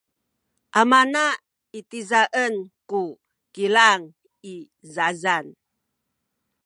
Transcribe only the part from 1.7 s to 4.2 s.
itizaen ku kilang